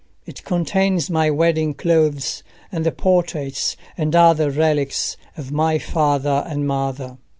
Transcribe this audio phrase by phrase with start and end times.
[0.25, 6.65] It contains my wedding clothes and the portraits and other relics of my father and
[6.65, 7.19] mother."